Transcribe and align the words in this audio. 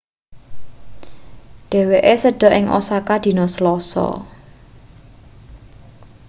dheweke 1.71 2.13
seda 2.23 2.49
ing 2.59 2.65
osaka 2.79 3.15
dina 3.23 3.45
selasa 3.53 4.07